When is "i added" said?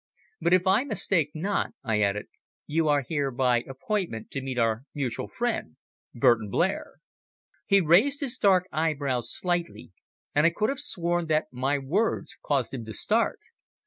1.83-2.25